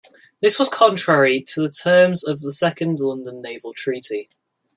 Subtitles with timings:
[0.41, 4.27] This was contrary to the terms of the Second London Naval Treaty.